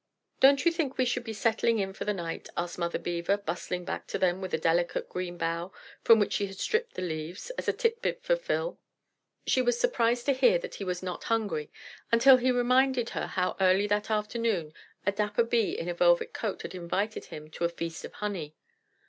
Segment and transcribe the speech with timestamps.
[0.39, 3.85] "Don't you think we should be settling in for the night?" asked Mother Beaver, bustling
[3.85, 5.71] back to them with a delicate green bough,
[6.03, 8.79] from which she had stripped the leaves, as a titbit for Phil.
[9.45, 11.69] She was surprised to hear that he was not hungry,
[12.11, 14.73] until he reminded her how early that afternoon
[15.05, 18.55] a dapper Bee in a velvet coat had invited him to a feast of honey.